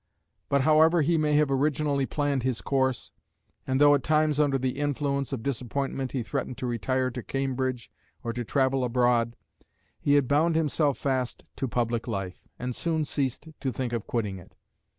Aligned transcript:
But 0.49 0.61
however 0.61 1.03
he 1.03 1.15
may 1.15 1.35
have 1.35 1.51
originally 1.51 2.07
planned 2.07 2.41
his 2.41 2.61
course, 2.61 3.11
and 3.67 3.79
though 3.79 3.93
at 3.93 4.01
times 4.01 4.39
under 4.39 4.57
the 4.57 4.79
influence 4.79 5.31
of 5.31 5.43
disappointment 5.43 6.11
he 6.11 6.23
threatened 6.23 6.57
to 6.57 6.65
retire 6.65 7.11
to 7.11 7.21
Cambridge 7.21 7.91
or 8.23 8.33
to 8.33 8.43
travel 8.43 8.83
abroad, 8.83 9.35
he 9.99 10.15
had 10.15 10.27
bound 10.27 10.55
himself 10.55 10.97
fast 10.97 11.43
to 11.57 11.67
public 11.67 12.07
life, 12.07 12.47
and 12.57 12.75
soon 12.75 13.05
ceased 13.05 13.49
to 13.59 13.71
think 13.71 13.93
of 13.93 14.07
quitting 14.07 14.39
it. 14.39 14.55